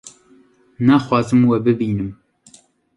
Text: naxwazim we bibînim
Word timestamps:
naxwazim 0.85 1.41
we 1.49 1.57
bibînim 1.65 2.09